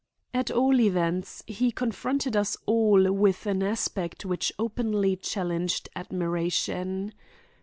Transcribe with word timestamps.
At 0.33 0.49
all 0.49 0.79
events, 0.79 1.43
he 1.45 1.71
confronted 1.71 2.35
us 2.35 2.57
all 2.65 3.11
with 3.13 3.45
an 3.45 3.61
aspect 3.61 4.25
which 4.25 4.51
openly 4.57 5.15
challenged 5.15 5.89
admiration. 5.95 7.13